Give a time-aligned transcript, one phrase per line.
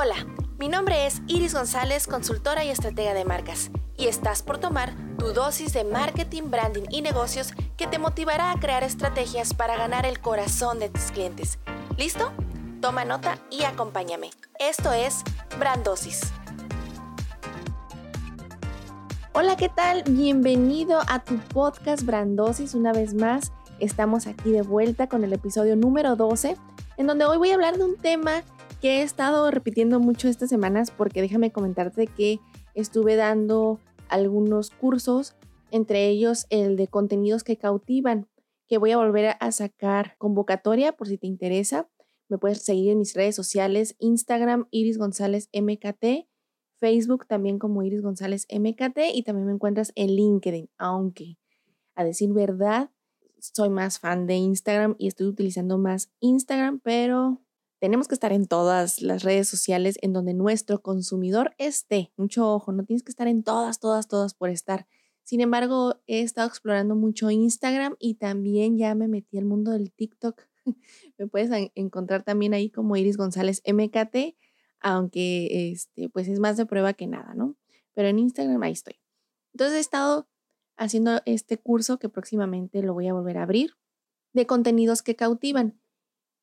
[0.00, 0.14] Hola,
[0.60, 5.32] mi nombre es Iris González, consultora y estratega de marcas, y estás por tomar tu
[5.32, 10.20] dosis de marketing, branding y negocios que te motivará a crear estrategias para ganar el
[10.20, 11.58] corazón de tus clientes.
[11.96, 12.30] ¿Listo?
[12.80, 14.30] Toma nota y acompáñame.
[14.60, 15.24] Esto es
[15.58, 16.20] Brandosis.
[19.32, 20.04] Hola, ¿qué tal?
[20.04, 23.50] Bienvenido a tu podcast Brandosis una vez más.
[23.80, 26.56] Estamos aquí de vuelta con el episodio número 12,
[26.98, 28.44] en donde hoy voy a hablar de un tema
[28.80, 32.40] que he estado repitiendo mucho estas semanas porque déjame comentarte que
[32.74, 35.34] estuve dando algunos cursos,
[35.70, 38.28] entre ellos el de contenidos que cautivan,
[38.68, 41.88] que voy a volver a sacar convocatoria por si te interesa.
[42.28, 46.28] Me puedes seguir en mis redes sociales, Instagram, Iris González MKT,
[46.78, 51.38] Facebook también como Iris González MKT y también me encuentras en LinkedIn, aunque
[51.96, 52.90] a decir verdad,
[53.40, 57.40] soy más fan de Instagram y estoy utilizando más Instagram, pero
[57.78, 62.12] tenemos que estar en todas las redes sociales en donde nuestro consumidor esté.
[62.16, 64.86] Mucho ojo, no tienes que estar en todas, todas, todas por estar.
[65.22, 69.92] Sin embargo, he estado explorando mucho Instagram y también ya me metí al mundo del
[69.92, 70.42] TikTok.
[71.18, 74.36] me puedes encontrar también ahí como Iris González MKT,
[74.80, 77.56] aunque este, pues es más de prueba que nada, ¿no?
[77.94, 78.98] Pero en Instagram ahí estoy.
[79.52, 80.28] Entonces he estado
[80.76, 83.74] haciendo este curso que próximamente lo voy a volver a abrir
[84.32, 85.80] de contenidos que cautivan.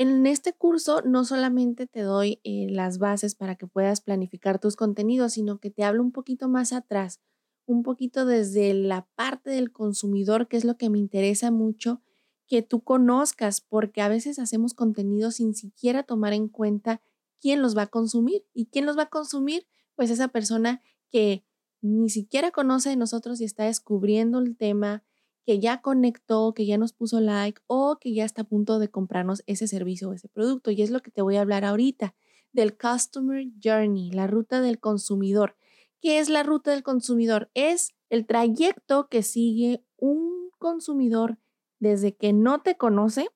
[0.00, 4.74] En este curso no solamente te doy eh, las bases para que puedas planificar tus
[4.74, 7.20] contenidos, sino que te hablo un poquito más atrás,
[7.66, 12.00] un poquito desde la parte del consumidor, que es lo que me interesa mucho
[12.46, 17.02] que tú conozcas, porque a veces hacemos contenidos sin siquiera tomar en cuenta
[17.38, 18.46] quién los va a consumir.
[18.54, 19.66] ¿Y quién los va a consumir?
[19.96, 21.44] Pues esa persona que
[21.82, 25.04] ni siquiera conoce de nosotros y está descubriendo el tema,
[25.44, 28.88] que ya conectó, que ya nos puso like o que ya está a punto de
[28.88, 30.70] comprarnos ese servicio o ese producto.
[30.70, 32.14] Y es lo que te voy a hablar ahorita
[32.52, 35.56] del Customer Journey, la ruta del consumidor.
[36.00, 37.50] ¿Qué es la ruta del consumidor?
[37.54, 41.38] Es el trayecto que sigue un consumidor
[41.78, 43.28] desde que no te conoce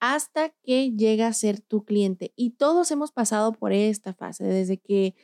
[0.00, 2.32] hasta que llega a ser tu cliente.
[2.34, 5.14] Y todos hemos pasado por esta fase, desde que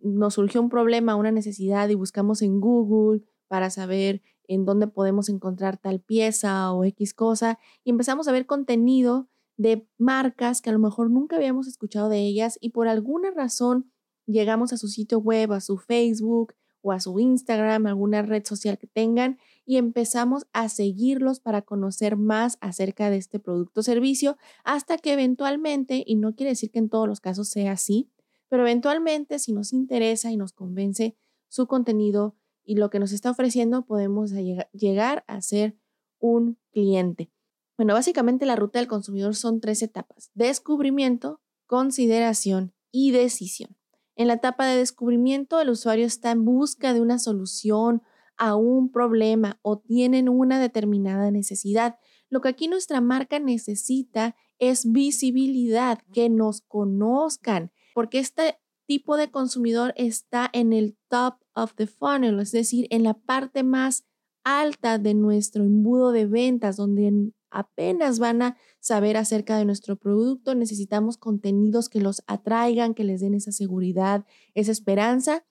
[0.00, 5.28] nos surgió un problema, una necesidad y buscamos en Google para saber en dónde podemos
[5.28, 10.72] encontrar tal pieza o X cosa y empezamos a ver contenido de marcas que a
[10.72, 13.90] lo mejor nunca habíamos escuchado de ellas y por alguna razón
[14.26, 18.76] llegamos a su sitio web, a su Facebook o a su Instagram, alguna red social
[18.76, 24.36] que tengan y empezamos a seguirlos para conocer más acerca de este producto o servicio
[24.64, 28.10] hasta que eventualmente, y no quiere decir que en todos los casos sea así,
[28.48, 31.16] pero eventualmente si nos interesa y nos convence
[31.48, 34.32] su contenido, y lo que nos está ofreciendo podemos
[34.72, 35.76] llegar a ser
[36.18, 37.32] un cliente.
[37.76, 40.30] Bueno, básicamente la ruta del consumidor son tres etapas.
[40.34, 43.76] Descubrimiento, consideración y decisión.
[44.14, 48.02] En la etapa de descubrimiento, el usuario está en busca de una solución
[48.36, 51.96] a un problema o tienen una determinada necesidad.
[52.28, 59.30] Lo que aquí nuestra marca necesita es visibilidad, que nos conozcan, porque este tipo de
[59.30, 64.04] consumidor está en el top of the funnel, es decir, en la parte más
[64.44, 70.54] alta de nuestro embudo de ventas, donde apenas van a saber acerca de nuestro producto,
[70.54, 74.24] necesitamos contenidos que los atraigan, que les den esa seguridad,
[74.54, 75.44] esa esperanza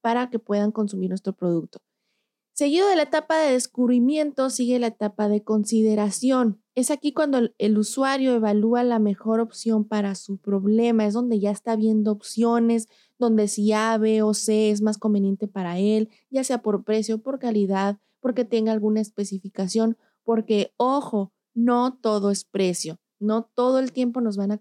[0.00, 1.80] para que puedan consumir nuestro producto.
[2.52, 6.63] Seguido de la etapa de descubrimiento, sigue la etapa de consideración.
[6.76, 11.52] Es aquí cuando el usuario evalúa la mejor opción para su problema, es donde ya
[11.52, 16.42] está viendo opciones, donde si A, B o C es más conveniente para él, ya
[16.42, 22.98] sea por precio, por calidad, porque tenga alguna especificación, porque, ojo, no todo es precio,
[23.20, 24.60] no todo el tiempo nos van a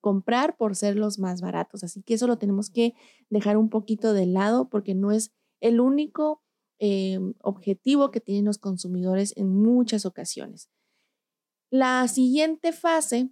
[0.00, 2.94] comprar por ser los más baratos, así que eso lo tenemos que
[3.30, 5.30] dejar un poquito de lado porque no es
[5.60, 6.42] el único
[6.80, 10.68] eh, objetivo que tienen los consumidores en muchas ocasiones.
[11.72, 13.30] La siguiente fase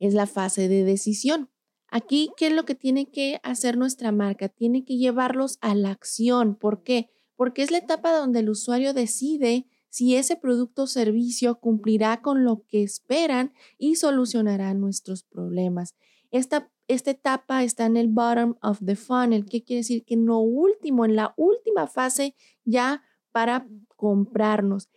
[0.00, 1.48] es la fase de decisión.
[1.86, 4.48] Aquí, ¿qué es lo que tiene que hacer nuestra marca?
[4.48, 6.56] Tiene que llevarlos a la acción.
[6.56, 7.08] ¿Por qué?
[7.36, 12.44] Porque es la etapa donde el usuario decide si ese producto o servicio cumplirá con
[12.44, 15.94] lo que esperan y solucionará nuestros problemas.
[16.32, 19.44] Esta, esta etapa está en el bottom of the funnel.
[19.44, 20.04] ¿Qué quiere decir?
[20.04, 22.34] Que en último, en la última fase
[22.64, 24.88] ya para comprarnos.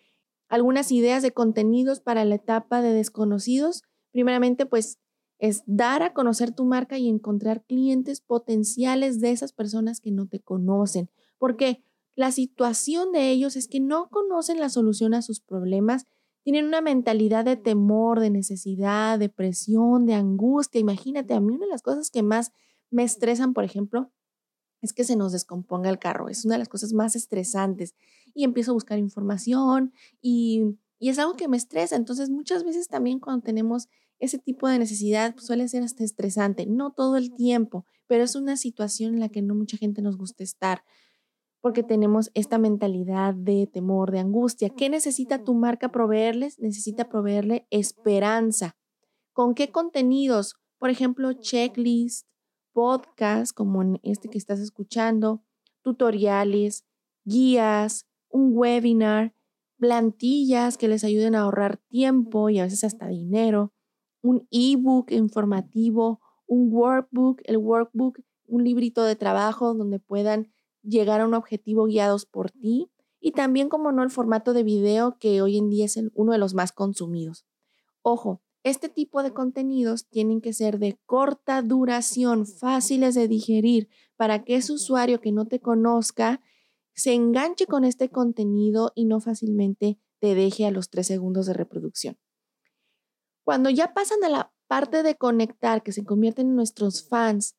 [0.47, 3.83] Algunas ideas de contenidos para la etapa de desconocidos.
[4.11, 4.99] Primeramente, pues
[5.39, 10.27] es dar a conocer tu marca y encontrar clientes potenciales de esas personas que no
[10.27, 11.09] te conocen.
[11.37, 11.83] Porque
[12.15, 16.05] la situación de ellos es que no conocen la solución a sus problemas,
[16.43, 20.79] tienen una mentalidad de temor, de necesidad, de presión, de angustia.
[20.79, 22.51] Imagínate, a mí una de las cosas que más
[22.91, 24.11] me estresan, por ejemplo,
[24.85, 26.29] es que se nos descomponga el carro.
[26.29, 27.95] Es una de las cosas más estresantes.
[28.33, 31.95] Y empiezo a buscar información y, y es algo que me estresa.
[31.95, 33.87] Entonces, muchas veces también cuando tenemos
[34.19, 38.35] ese tipo de necesidad pues, suele ser hasta estresante, no todo el tiempo, pero es
[38.35, 40.83] una situación en la que no mucha gente nos gusta estar
[41.65, 44.69] porque tenemos esta mentalidad de temor, de angustia.
[44.69, 46.59] ¿Qué necesita tu marca proveerles?
[46.59, 48.77] Necesita proveerle esperanza.
[49.33, 50.57] ¿Con qué contenidos?
[50.77, 52.27] Por ejemplo, checklist,
[52.75, 55.41] podcast como en este que estás escuchando,
[55.81, 56.85] tutoriales,
[57.23, 59.33] guías, un webinar,
[59.77, 63.71] plantillas que les ayuden a ahorrar tiempo y a veces hasta dinero,
[64.21, 70.51] un ebook informativo, un workbook, el workbook, un librito de trabajo donde puedan
[70.83, 72.91] llegar a un objetivo guiados por ti
[73.21, 76.37] y también, como no, el formato de video que hoy en día es uno de
[76.39, 77.45] los más consumidos.
[78.01, 84.43] Ojo, este tipo de contenidos tienen que ser de corta duración, fáciles de digerir, para
[84.43, 86.41] que ese usuario que no te conozca
[86.95, 91.53] se enganche con este contenido y no fácilmente te deje a los tres segundos de
[91.53, 92.17] reproducción.
[93.43, 97.55] Cuando ya pasan a la parte de conectar, que se convierten en nuestros fans,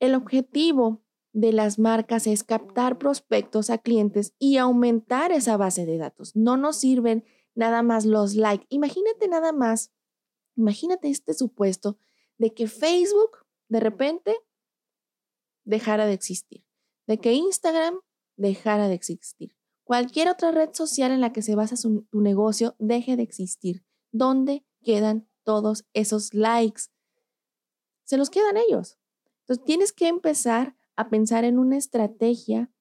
[0.00, 1.02] el objetivo
[1.32, 6.36] de las marcas es captar prospectos a clientes y aumentar esa base de datos.
[6.36, 7.24] No nos sirven
[7.54, 8.66] nada más los likes.
[8.68, 9.92] Imagínate nada más,
[10.56, 11.98] imagínate este supuesto
[12.38, 14.36] de que Facebook de repente
[15.64, 16.64] dejara de existir,
[17.06, 18.00] de que Instagram
[18.36, 19.56] dejara de existir.
[19.84, 21.76] Cualquier otra red social en la que se basa
[22.10, 23.84] tu negocio deje de existir.
[24.12, 26.84] ¿Dónde quedan todos esos likes?
[28.04, 28.98] Se los quedan ellos.
[29.40, 32.72] Entonces tienes que empezar a pensar en una estrategia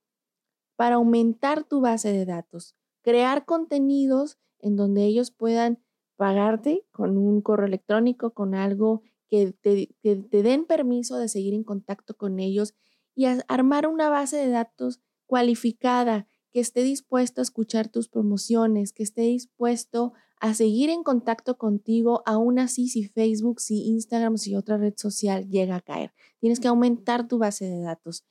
[0.76, 5.84] para aumentar tu base de datos, crear contenidos en donde ellos puedan
[6.20, 11.64] pagarte con un correo electrónico, con algo que te, te den permiso de seguir en
[11.64, 12.74] contacto con ellos
[13.16, 19.04] y armar una base de datos cualificada que esté dispuesto a escuchar tus promociones, que
[19.04, 20.12] esté dispuesto
[20.42, 25.48] a seguir en contacto contigo, aún así si Facebook, si Instagram, si otra red social
[25.48, 26.14] llega a caer.
[26.42, 28.26] Tienes que aumentar tu base de datos.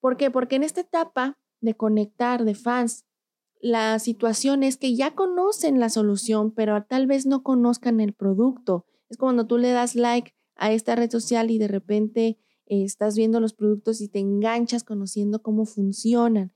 [0.00, 0.30] ¿Por qué?
[0.30, 3.06] Porque en esta etapa de conectar de fans,
[3.62, 8.86] la situación es que ya conocen la solución, pero tal vez no conozcan el producto.
[9.08, 13.16] Es cuando tú le das like a esta red social y de repente eh, estás
[13.16, 16.52] viendo los productos y te enganchas conociendo cómo funcionan.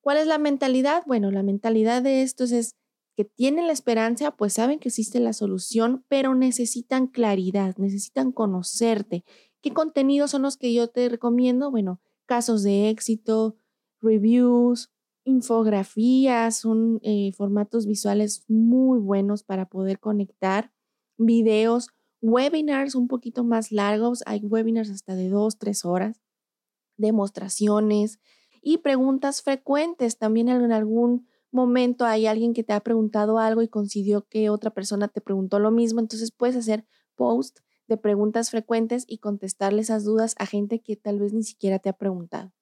[0.00, 1.04] ¿Cuál es la mentalidad?
[1.06, 2.74] Bueno, la mentalidad de estos es
[3.16, 9.24] que tienen la esperanza, pues saben que existe la solución, pero necesitan claridad, necesitan conocerte.
[9.60, 11.70] ¿Qué contenidos son los que yo te recomiendo?
[11.70, 13.56] Bueno, casos de éxito,
[14.00, 14.90] reviews,
[15.30, 20.72] infografías, son eh, formatos visuales muy buenos para poder conectar,
[21.16, 21.88] videos,
[22.20, 26.20] webinars un poquito más largos, hay webinars hasta de dos, tres horas,
[26.96, 28.18] demostraciones
[28.62, 30.18] y preguntas frecuentes.
[30.18, 34.70] También en algún momento hay alguien que te ha preguntado algo y coincidió que otra
[34.70, 36.84] persona te preguntó lo mismo, entonces puedes hacer
[37.16, 41.80] post de preguntas frecuentes y contestarle esas dudas a gente que tal vez ni siquiera
[41.80, 42.52] te ha preguntado.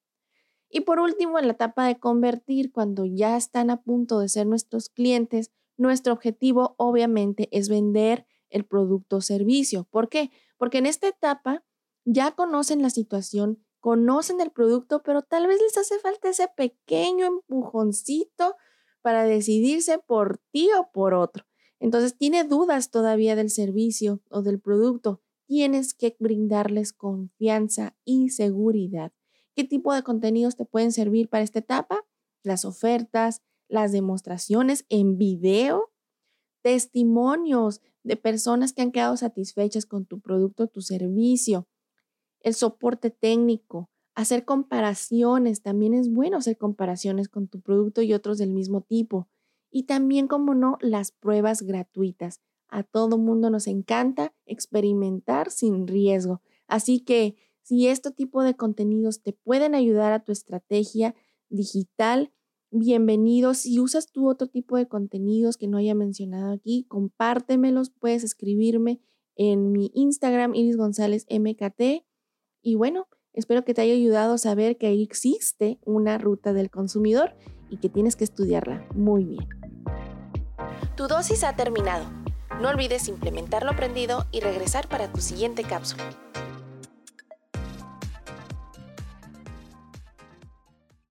[0.71, 4.47] Y por último, en la etapa de convertir, cuando ya están a punto de ser
[4.47, 9.85] nuestros clientes, nuestro objetivo obviamente es vender el producto o servicio.
[9.91, 10.31] ¿Por qué?
[10.57, 11.65] Porque en esta etapa
[12.05, 17.27] ya conocen la situación, conocen el producto, pero tal vez les hace falta ese pequeño
[17.27, 18.57] empujoncito
[19.03, 21.45] para decidirse por ti o por otro.
[21.81, 25.23] Entonces, tiene dudas todavía del servicio o del producto.
[25.47, 29.13] Tienes que brindarles confianza y seguridad.
[29.59, 32.05] ¿Qué tipo de contenidos te pueden servir para esta etapa?
[32.45, 35.91] Las ofertas, las demostraciones en video,
[36.63, 41.67] testimonios de personas que han quedado satisfechas con tu producto tu servicio,
[42.39, 48.39] el soporte técnico, Hacer comparaciones, también es bueno hacer comparaciones con tu producto y otros
[48.39, 49.29] del mismo tipo.
[49.73, 52.41] Y también, como no, las pruebas gratuitas.
[52.69, 56.43] A todo mundo nos encanta experimentar sin riesgo.
[56.69, 57.37] Así que
[57.69, 61.15] si este tipo de contenidos te pueden ayudar a tu estrategia
[61.51, 62.33] digital,
[62.71, 63.59] bienvenidos.
[63.59, 67.91] Si usas tú otro tipo de contenidos que no haya mencionado aquí, compártemelos.
[67.91, 69.03] Puedes escribirme
[69.37, 72.07] en mi Instagram, Iris González MKT.
[72.63, 77.37] Y bueno, Espero que te haya ayudado a saber que existe una ruta del consumidor
[77.71, 79.49] y que tienes que estudiarla muy bien.
[80.97, 82.05] Tu dosis ha terminado.
[82.61, 86.03] No olvides implementar lo aprendido y regresar para tu siguiente cápsula.